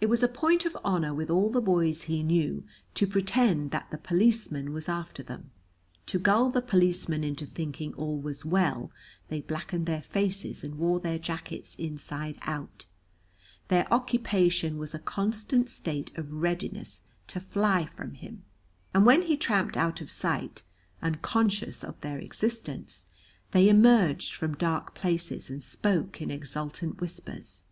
[0.00, 2.62] It was a point of honor with all the boys he knew
[2.94, 5.50] to pretend that the policeman was after them.
[6.06, 8.92] To gull the policeman into thinking all was well
[9.26, 12.84] they blackened their faces and wore their jackets inside out;
[13.66, 18.44] their occupation was a constant state of readiness to fly from him,
[18.94, 20.62] and when he tramped out of sight,
[21.02, 23.06] unconscious of their existence,
[23.50, 27.62] they emerged from dark places and spoke in exultant whispers.